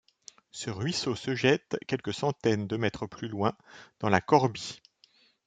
Ce 0.49 0.71
ruisseau 0.71 1.15
se 1.15 1.35
jette, 1.35 1.77
quelques 1.87 2.15
centaines 2.15 2.65
de 2.65 2.75
mètres 2.75 3.05
plus 3.05 3.27
loin, 3.27 3.55
dans 3.99 4.09
la 4.09 4.19
Corbie. 4.19 4.81